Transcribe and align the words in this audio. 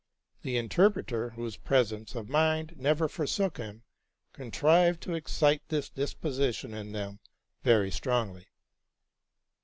The 0.41 0.57
inter 0.57 0.89
preter, 0.89 1.33
whose 1.35 1.57
presence 1.57 2.15
of 2.15 2.27
mind 2.27 2.73
never 2.75 3.07
forsook 3.07 3.57
him, 3.57 3.83
contrived 4.33 4.99
to 5.03 5.13
excite 5.13 5.61
this 5.67 5.89
disposition 5.89 6.73
in 6.73 6.91
them 6.91 7.19
very 7.61 7.91
strongly. 7.91 8.47